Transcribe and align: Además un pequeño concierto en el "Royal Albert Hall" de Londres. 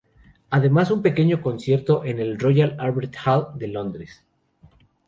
Además 0.49 0.89
un 0.89 1.03
pequeño 1.03 1.43
concierto 1.43 2.03
en 2.05 2.17
el 2.19 2.39
"Royal 2.39 2.75
Albert 2.79 3.15
Hall" 3.23 3.49
de 3.53 3.67
Londres. 3.67 4.25